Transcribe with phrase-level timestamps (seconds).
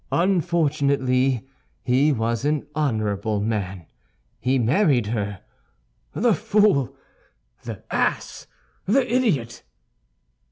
[0.11, 1.47] Unfortunately
[1.83, 3.85] he was an honorable man;
[4.39, 5.41] he married her.
[6.13, 6.95] The fool!
[7.61, 8.47] The ass!
[8.87, 9.61] The idiot!"